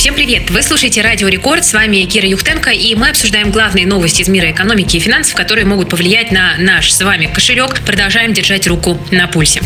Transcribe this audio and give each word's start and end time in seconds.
Всем 0.00 0.14
привет! 0.14 0.48
Вы 0.48 0.62
слушаете 0.62 1.02
Радио 1.02 1.28
Рекорд, 1.28 1.62
с 1.62 1.74
вами 1.74 2.06
Кира 2.06 2.26
Юхтенко, 2.26 2.70
и 2.70 2.94
мы 2.94 3.10
обсуждаем 3.10 3.50
главные 3.50 3.86
новости 3.86 4.22
из 4.22 4.28
мира 4.28 4.50
экономики 4.50 4.96
и 4.96 4.98
финансов, 4.98 5.34
которые 5.34 5.66
могут 5.66 5.90
повлиять 5.90 6.32
на 6.32 6.56
наш 6.56 6.90
с 6.90 7.02
вами 7.02 7.26
кошелек. 7.26 7.80
Продолжаем 7.84 8.32
держать 8.32 8.66
руку 8.66 8.98
на 9.10 9.26
пульсе. 9.26 9.60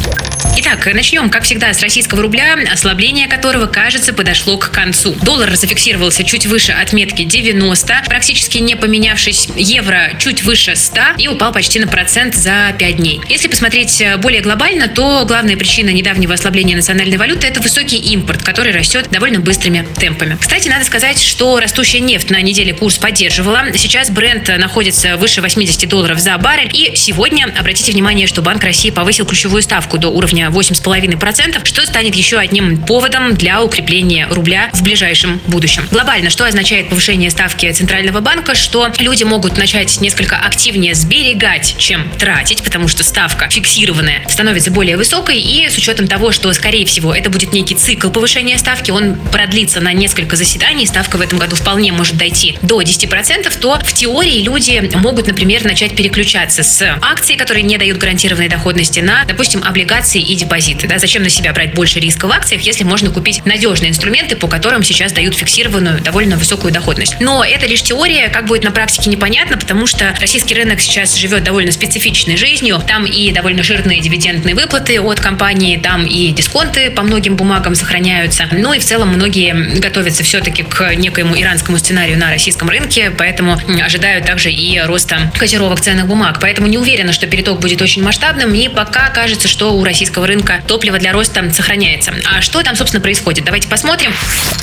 Итак, 0.56 0.88
начнем, 0.92 1.30
как 1.30 1.44
всегда, 1.44 1.72
с 1.72 1.80
российского 1.80 2.22
рубля, 2.22 2.56
ослабление 2.72 3.28
которого, 3.28 3.66
кажется, 3.66 4.12
подошло 4.12 4.58
к 4.58 4.72
концу. 4.72 5.14
Доллар 5.22 5.54
зафиксировался 5.54 6.24
чуть 6.24 6.46
выше 6.46 6.72
отметки 6.72 7.22
90, 7.22 8.02
практически 8.06 8.58
не 8.58 8.74
поменявшись. 8.74 9.48
Евро 9.56 10.16
чуть 10.18 10.42
выше 10.42 10.74
100 10.74 11.00
и 11.18 11.28
упал 11.28 11.52
почти 11.52 11.78
на 11.78 11.86
процент 11.86 12.34
за 12.34 12.74
5 12.76 12.96
дней. 12.96 13.20
Если 13.28 13.46
посмотреть 13.46 14.02
более 14.18 14.42
глобально, 14.42 14.88
то 14.88 15.24
главная 15.26 15.56
причина 15.56 15.90
недавнего 15.90 16.34
ослабления 16.34 16.74
национальной 16.74 17.18
валюты– 17.18 17.46
это 17.48 17.60
высокий 17.60 17.98
импорт, 17.98 18.42
который 18.42 18.72
растет 18.72 19.08
довольно 19.10 19.38
быстрыми 19.38 19.86
темпами 19.98 20.23
темпами. 20.24 20.38
Кстати, 20.40 20.68
надо 20.68 20.84
сказать, 20.84 21.20
что 21.22 21.60
растущая 21.60 22.00
нефть 22.00 22.30
на 22.30 22.40
неделе 22.40 22.72
курс 22.72 22.98
поддерживала. 22.98 23.64
Сейчас 23.76 24.10
бренд 24.10 24.48
находится 24.58 25.16
выше 25.16 25.40
80 25.40 25.88
долларов 25.88 26.18
за 26.18 26.36
баррель. 26.38 26.70
И 26.72 26.92
сегодня, 26.96 27.52
обратите 27.58 27.92
внимание, 27.92 28.26
что 28.26 28.42
Банк 28.42 28.62
России 28.62 28.90
повысил 28.90 29.26
ключевую 29.26 29.62
ставку 29.62 29.98
до 29.98 30.08
уровня 30.08 30.48
8,5%, 30.48 31.64
что 31.64 31.86
станет 31.86 32.14
еще 32.14 32.38
одним 32.38 32.78
поводом 32.82 33.34
для 33.34 33.62
укрепления 33.62 34.26
рубля 34.30 34.70
в 34.72 34.82
ближайшем 34.82 35.40
будущем. 35.46 35.86
Глобально, 35.90 36.30
что 36.30 36.44
означает 36.44 36.88
повышение 36.88 37.30
ставки 37.30 37.70
Центрального 37.72 38.20
банка, 38.20 38.54
что 38.54 38.90
люди 38.98 39.24
могут 39.24 39.56
начать 39.56 40.00
несколько 40.00 40.36
активнее 40.36 40.94
сберегать, 40.94 41.76
чем 41.78 42.10
тратить, 42.18 42.62
потому 42.62 42.88
что 42.88 43.04
ставка 43.04 43.48
фиксированная 43.48 44.22
становится 44.28 44.70
более 44.70 44.96
высокой, 44.96 45.38
и 45.38 45.68
с 45.68 45.76
учетом 45.76 46.06
того, 46.06 46.32
что, 46.32 46.52
скорее 46.52 46.86
всего, 46.86 47.14
это 47.14 47.30
будет 47.30 47.52
некий 47.52 47.74
цикл 47.74 48.10
повышения 48.10 48.58
ставки, 48.58 48.90
он 48.90 49.16
продлится 49.16 49.80
на 49.80 49.92
несколько 49.92 50.13
несколько 50.14 50.36
заседаний, 50.36 50.86
ставка 50.86 51.16
в 51.16 51.20
этом 51.20 51.40
году 51.40 51.56
вполне 51.56 51.90
может 51.90 52.16
дойти 52.16 52.56
до 52.62 52.80
10%, 52.80 53.58
то 53.58 53.80
в 53.84 53.92
теории 53.94 54.42
люди 54.42 54.90
могут, 54.94 55.26
например, 55.26 55.64
начать 55.64 55.96
переключаться 55.96 56.62
с 56.62 56.98
акций, 57.02 57.34
которые 57.34 57.64
не 57.64 57.78
дают 57.78 57.98
гарантированной 57.98 58.48
доходности, 58.48 59.00
на, 59.00 59.24
допустим, 59.24 59.64
облигации 59.64 60.20
и 60.20 60.36
депозиты. 60.36 60.86
Да? 60.86 61.00
Зачем 61.00 61.24
на 61.24 61.30
себя 61.30 61.52
брать 61.52 61.74
больше 61.74 61.98
риска 61.98 62.28
в 62.28 62.30
акциях, 62.30 62.62
если 62.62 62.84
можно 62.84 63.10
купить 63.10 63.44
надежные 63.44 63.90
инструменты, 63.90 64.36
по 64.36 64.46
которым 64.46 64.84
сейчас 64.84 65.12
дают 65.12 65.34
фиксированную, 65.34 66.00
довольно 66.00 66.36
высокую 66.36 66.72
доходность. 66.72 67.16
Но 67.18 67.44
это 67.44 67.66
лишь 67.66 67.82
теория, 67.82 68.28
как 68.28 68.46
будет 68.46 68.62
на 68.62 68.70
практике 68.70 69.10
непонятно, 69.10 69.56
потому 69.56 69.84
что 69.88 70.14
российский 70.20 70.54
рынок 70.54 70.80
сейчас 70.80 71.16
живет 71.16 71.42
довольно 71.42 71.72
специфичной 71.72 72.36
жизнью. 72.36 72.80
Там 72.86 73.04
и 73.04 73.32
довольно 73.32 73.64
жирные 73.64 74.00
дивидендные 74.00 74.54
выплаты 74.54 75.00
от 75.00 75.18
компании, 75.18 75.76
там 75.76 76.06
и 76.06 76.30
дисконты 76.30 76.92
по 76.92 77.02
многим 77.02 77.34
бумагам 77.34 77.74
сохраняются. 77.74 78.46
Ну 78.52 78.72
и 78.74 78.78
в 78.78 78.84
целом 78.84 79.08
многие 79.08 79.80
готовят 79.80 79.93
готовятся 79.94 80.24
все-таки 80.24 80.64
к 80.64 80.96
некоему 80.96 81.40
иранскому 81.40 81.78
сценарию 81.78 82.18
на 82.18 82.28
российском 82.28 82.68
рынке, 82.68 83.12
поэтому 83.16 83.60
ожидают 83.80 84.26
также 84.26 84.50
и 84.50 84.80
роста 84.80 85.30
котировок 85.38 85.80
ценных 85.80 86.08
бумаг. 86.08 86.38
Поэтому 86.40 86.66
не 86.66 86.78
уверена, 86.78 87.12
что 87.12 87.28
переток 87.28 87.60
будет 87.60 87.80
очень 87.80 88.02
масштабным, 88.02 88.52
и 88.54 88.66
пока 88.66 89.10
кажется, 89.10 89.46
что 89.46 89.72
у 89.72 89.84
российского 89.84 90.26
рынка 90.26 90.60
топливо 90.66 90.98
для 90.98 91.12
роста 91.12 91.48
сохраняется. 91.52 92.12
А 92.24 92.42
что 92.42 92.64
там, 92.64 92.74
собственно, 92.74 93.00
происходит? 93.00 93.44
Давайте 93.44 93.68
посмотрим. 93.68 94.12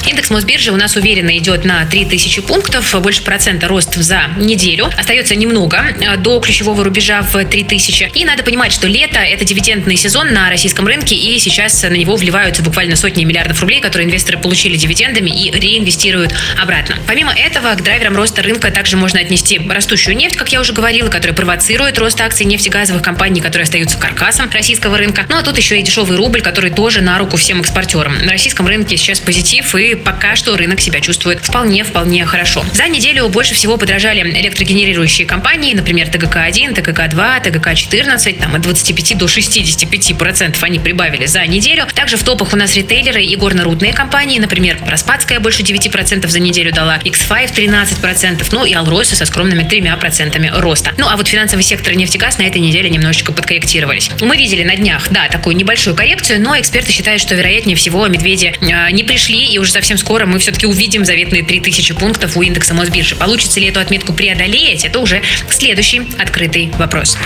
Индекс 0.05 0.31
Мосбиржи 0.31 0.73
у 0.73 0.75
нас 0.75 0.97
уверенно 0.97 1.37
идет 1.37 1.63
на 1.63 1.85
3000 1.85 2.41
пунктов, 2.41 2.93
больше 3.01 3.21
процента 3.21 3.69
рост 3.69 3.95
за 3.95 4.23
неделю. 4.35 4.89
Остается 4.97 5.35
немного 5.35 5.77
э, 6.01 6.17
до 6.17 6.41
ключевого 6.41 6.83
рубежа 6.83 7.21
в 7.21 7.41
3000. 7.41 8.11
И 8.15 8.25
надо 8.25 8.43
понимать, 8.43 8.73
что 8.73 8.85
лето– 8.85 9.19
это 9.19 9.45
дивидендный 9.45 9.95
сезон 9.95 10.33
на 10.33 10.49
российском 10.49 10.85
рынке, 10.87 11.15
и 11.15 11.39
сейчас 11.39 11.83
на 11.83 11.95
него 11.95 12.17
вливаются 12.17 12.63
буквально 12.63 12.97
сотни 12.97 13.23
миллиардов 13.23 13.61
рублей, 13.61 13.79
которые 13.79 14.09
инвесторы 14.09 14.37
получили 14.37 14.75
дивидендами 15.21 15.29
и 15.29 15.51
реинвестируют 15.51 16.33
обратно. 16.61 16.97
Помимо 17.07 17.33
этого, 17.33 17.73
к 17.75 17.83
драйверам 17.83 18.15
роста 18.15 18.41
рынка 18.41 18.71
также 18.71 18.97
можно 18.97 19.19
отнести 19.19 19.59
растущую 19.69 20.15
нефть, 20.15 20.35
как 20.35 20.51
я 20.51 20.59
уже 20.59 20.73
говорила, 20.73 21.09
которая 21.09 21.35
провоцирует 21.35 21.97
рост 21.97 22.19
акций 22.21 22.45
нефтегазовых 22.45 23.01
компаний, 23.01 23.41
которые 23.41 23.63
остаются 23.63 23.97
каркасом 23.97 24.49
российского 24.51 24.97
рынка. 24.97 25.25
Ну 25.29 25.37
а 25.37 25.43
тут 25.43 25.57
еще 25.57 25.79
и 25.79 25.83
дешевый 25.83 26.17
рубль, 26.17 26.41
который 26.41 26.71
тоже 26.71 27.01
на 27.01 27.17
руку 27.17 27.37
всем 27.37 27.61
экспортерам. 27.61 28.17
На 28.25 28.31
российском 28.31 28.67
рынке 28.67 28.97
сейчас 28.97 29.19
позитив, 29.19 29.73
и 29.75 29.95
пока 29.95 30.35
что 30.35 30.55
рынок 30.55 30.79
себя 30.79 30.99
чувствует 31.01 31.39
вполне-вполне 31.43 32.25
хорошо. 32.25 32.65
За 32.73 32.87
неделю 32.87 33.27
больше 33.29 33.53
всего 33.53 33.77
подражали 33.77 34.21
электрогенерирующие 34.21 35.27
компании, 35.27 35.73
например, 35.73 36.07
ТГК-1, 36.07 36.75
ТГК-2, 36.75 37.43
ТГК-14, 37.43 38.39
там 38.39 38.55
от 38.55 38.61
25 38.61 39.17
до 39.17 39.27
65 39.27 40.17
процентов 40.17 40.63
они 40.63 40.79
прибавили 40.79 41.25
за 41.25 41.45
неделю. 41.45 41.85
Также 41.93 42.17
в 42.17 42.23
топах 42.23 42.53
у 42.53 42.55
нас 42.55 42.75
ритейлеры 42.75 43.23
и 43.23 43.35
горно-рудные 43.35 43.93
компании, 43.93 44.39
например, 44.39 44.77
Распадская 45.11 45.41
больше 45.41 45.61
9% 45.61 46.25
за 46.25 46.39
неделю 46.39 46.71
дала, 46.71 46.97
X5 47.03 47.53
13%, 47.53 48.47
ну 48.53 48.63
и 48.63 48.71
Алроса 48.71 49.17
со 49.17 49.25
скромными 49.25 49.63
3% 49.63 50.61
роста. 50.61 50.93
Ну 50.97 51.05
а 51.09 51.17
вот 51.17 51.27
финансовый 51.27 51.63
сектор 51.63 51.95
нефтегаз 51.95 52.37
на 52.37 52.43
этой 52.43 52.61
неделе 52.61 52.89
немножечко 52.89 53.33
подкорректировались. 53.33 54.09
Мы 54.21 54.37
видели 54.37 54.63
на 54.63 54.77
днях, 54.77 55.09
да, 55.09 55.27
такую 55.27 55.57
небольшую 55.57 55.97
коррекцию, 55.97 56.41
но 56.41 56.57
эксперты 56.57 56.93
считают, 56.93 57.21
что 57.21 57.35
вероятнее 57.35 57.75
всего 57.75 58.07
медведи 58.07 58.53
э, 58.61 58.91
не 58.91 59.03
пришли, 59.03 59.47
и 59.47 59.57
уже 59.57 59.73
совсем 59.73 59.97
скоро 59.97 60.25
мы 60.25 60.39
все-таки 60.39 60.65
увидим 60.65 61.03
заветные 61.03 61.43
3000 61.43 61.93
пунктов 61.95 62.37
у 62.37 62.41
индекса 62.41 62.73
Мосбиржи. 62.73 63.17
Получится 63.17 63.59
ли 63.59 63.67
эту 63.67 63.81
отметку 63.81 64.13
преодолеть, 64.13 64.85
это 64.85 64.99
уже 64.99 65.21
следующий 65.49 66.03
открытый 66.19 66.71
вопрос. 66.77 67.17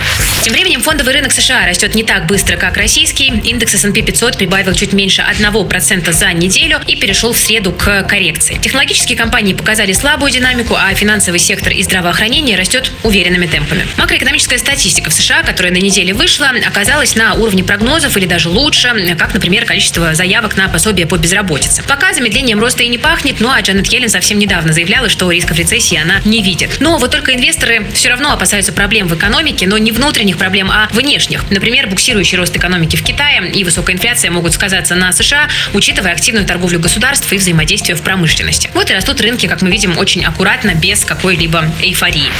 Тем 0.42 0.54
временем 0.54 0.80
фондовый 0.80 1.14
рынок 1.14 1.32
США 1.32 1.64
растет 1.64 1.94
не 1.94 2.02
так 2.02 2.26
быстро, 2.26 2.56
как 2.56 2.76
российский. 2.78 3.28
Индекс 3.28 3.74
S&P 3.74 4.02
500 4.02 4.38
прибавил 4.38 4.74
чуть 4.74 4.92
меньше 4.92 5.22
1% 5.22 6.12
за 6.12 6.32
неделю 6.32 6.80
и 6.88 6.96
перешел 6.96 7.32
в 7.32 7.38
среду 7.38 7.75
к 7.76 8.02
коррекции. 8.04 8.58
Технологические 8.60 9.16
компании 9.16 9.54
показали 9.54 9.92
слабую 9.92 10.32
динамику, 10.32 10.74
а 10.74 10.92
финансовый 10.94 11.38
сектор 11.38 11.72
и 11.72 11.82
здравоохранение 11.82 12.56
растет 12.56 12.90
уверенными 13.02 13.46
темпами. 13.46 13.86
Макроэкономическая 13.96 14.58
статистика 14.58 15.10
в 15.10 15.12
США, 15.12 15.42
которая 15.42 15.72
на 15.72 15.78
неделе 15.78 16.14
вышла, 16.14 16.50
оказалась 16.66 17.14
на 17.14 17.34
уровне 17.34 17.62
прогнозов 17.62 18.16
или 18.16 18.26
даже 18.26 18.48
лучше, 18.48 19.14
как, 19.18 19.34
например, 19.34 19.64
количество 19.64 20.14
заявок 20.14 20.56
на 20.56 20.68
пособие 20.68 21.06
по 21.06 21.16
безработице. 21.16 21.82
Пока 21.86 22.12
замедлением 22.12 22.60
роста 22.60 22.82
и 22.82 22.88
не 22.88 22.98
пахнет, 22.98 23.40
ну 23.40 23.50
а 23.50 23.60
Джанет 23.60 23.86
Йеллен 23.86 24.08
совсем 24.08 24.38
недавно 24.38 24.72
заявляла, 24.72 25.08
что 25.08 25.30
рисков 25.30 25.58
рецессии 25.58 25.98
она 25.98 26.20
не 26.24 26.42
видит. 26.42 26.78
Но 26.80 26.98
вот 26.98 27.10
только 27.10 27.34
инвесторы 27.34 27.86
все 27.92 28.08
равно 28.08 28.32
опасаются 28.32 28.72
проблем 28.72 29.08
в 29.08 29.14
экономике, 29.14 29.66
но 29.66 29.78
не 29.78 29.92
внутренних 29.92 30.38
проблем, 30.38 30.70
а 30.70 30.88
внешних. 30.92 31.44
Например, 31.50 31.88
буксирующий 31.88 32.38
рост 32.38 32.56
экономики 32.56 32.96
в 32.96 33.02
Китае 33.02 33.50
и 33.52 33.64
высокая 33.64 33.94
инфляция 33.94 34.30
могут 34.30 34.54
сказаться 34.54 34.94
на 34.94 35.12
США, 35.12 35.48
учитывая 35.74 36.12
активную 36.12 36.46
торговлю 36.46 36.80
государств 36.80 37.30
и 37.32 37.36
взаимодействие 37.36 37.65
в 37.66 38.02
промышленности. 38.02 38.70
Вот 38.74 38.90
и 38.90 38.94
растут 38.94 39.20
рынки, 39.20 39.46
как 39.46 39.62
мы 39.62 39.70
видим, 39.70 39.98
очень 39.98 40.24
аккуратно, 40.24 40.74
без 40.74 41.04
какой-либо 41.04 41.64
эйфории. 41.82 42.30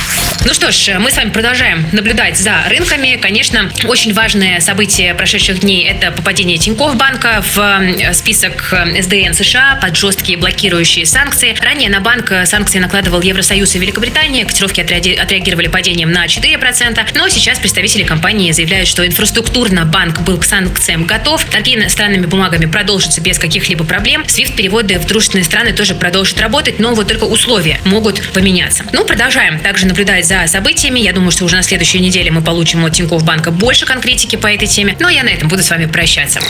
Ну 0.44 0.54
что 0.54 0.70
ж, 0.70 0.98
мы 0.98 1.10
с 1.10 1.16
вами 1.16 1.30
продолжаем 1.30 1.86
наблюдать 1.92 2.38
за 2.38 2.62
рынками. 2.68 3.18
Конечно, 3.20 3.70
очень 3.84 4.14
важное 4.14 4.60
событие 4.60 5.14
прошедших 5.14 5.60
дней– 5.60 5.84
это 5.88 6.12
попадение 6.12 6.58
Тинькофф 6.58 6.96
банка 6.96 7.42
в 7.54 8.14
список 8.14 8.72
СДН 9.00 9.32
США 9.32 9.78
под 9.82 9.96
жесткие 9.96 10.38
блокирующие 10.38 11.06
санкции. 11.06 11.56
Ранее 11.60 11.90
на 11.90 12.00
банк 12.00 12.32
санкции 12.44 12.78
накладывал 12.78 13.20
Евросоюз 13.20 13.74
и 13.74 13.78
Великобритания. 13.78 14.44
Котировки 14.44 14.80
отреагировали 14.80 15.66
падением 15.66 16.12
на 16.12 16.26
4%. 16.26 17.06
Но 17.14 17.28
сейчас 17.28 17.58
представители 17.58 18.04
компании 18.04 18.52
заявляют, 18.52 18.88
что 18.88 19.06
инфраструктурно 19.06 19.84
банк 19.84 20.20
был 20.20 20.38
к 20.38 20.44
санкциям 20.44 21.04
готов. 21.04 21.44
Торги 21.44 21.76
странными 21.88 22.26
бумагами 22.26 22.66
продолжатся 22.66 23.20
без 23.20 23.38
каких-либо 23.38 23.84
проблем. 23.84 24.22
SWIFT-переводы 24.22 24.98
в 24.98 25.06
дружественные 25.16 25.44
страны 25.44 25.72
тоже 25.72 25.94
продолжат 25.94 26.38
работать, 26.40 26.78
но 26.78 26.92
вот 26.92 27.08
только 27.08 27.24
условия 27.24 27.80
могут 27.86 28.20
поменяться. 28.32 28.84
Ну, 28.92 29.02
продолжаем 29.02 29.58
также 29.60 29.86
наблюдать 29.86 30.26
за 30.26 30.46
событиями. 30.46 31.00
Я 31.00 31.14
думаю, 31.14 31.30
что 31.30 31.46
уже 31.46 31.56
на 31.56 31.62
следующей 31.62 32.00
неделе 32.00 32.30
мы 32.30 32.42
получим 32.42 32.84
от 32.84 32.92
Тинькофф 32.92 33.24
банка 33.24 33.50
больше 33.50 33.86
конкретики 33.86 34.36
по 34.36 34.46
этой 34.46 34.68
теме. 34.68 34.94
Ну, 35.00 35.06
а 35.06 35.12
я 35.12 35.22
на 35.22 35.30
этом 35.30 35.48
буду 35.48 35.62
с 35.62 35.70
вами 35.70 35.86
прощаться. 35.86 36.40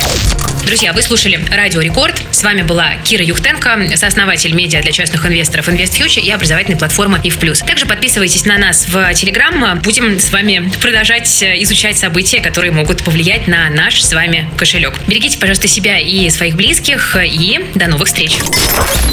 Друзья, 0.67 0.93
вы 0.93 1.01
слушали 1.01 1.41
Радио 1.49 1.81
Рекорд. 1.81 2.21
С 2.33 2.43
вами 2.43 2.63
была 2.63 2.97
Кира 3.05 3.23
Юхтенко, 3.23 3.97
сооснователь 3.97 4.53
медиа 4.53 4.83
для 4.83 4.91
частных 4.91 5.25
инвесторов 5.25 5.69
InvestFuture 5.69 6.21
и 6.21 6.29
образовательной 6.33 6.77
платформы 6.77 7.19
IF+. 7.19 7.65
Также 7.65 7.87
подписывайтесь 7.87 8.45
на 8.47 8.59
нас 8.59 8.89
в 8.89 9.15
Телеграм. 9.15 9.79
Будем 9.79 10.19
с 10.19 10.33
вами 10.33 10.73
продолжать 10.83 11.29
изучать 11.41 11.97
события, 11.97 12.41
которые 12.41 12.73
могут 12.73 13.05
повлиять 13.05 13.47
на 13.47 13.71
наш 13.71 14.03
с 14.03 14.13
вами 14.13 14.51
кошелек. 14.59 14.95
Берегите, 15.07 15.39
пожалуйста, 15.39 15.69
себя 15.69 16.01
и 16.01 16.29
своих 16.31 16.57
близких. 16.57 17.17
И 17.23 17.65
до 17.77 17.87
новых 17.87 18.09
встреч. 18.09 18.33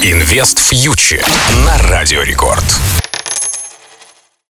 Инвест 0.02 0.58
фьючер 0.58 1.24
на 1.66 1.78
Радио 1.88 2.24
Рекорд. 2.24 2.66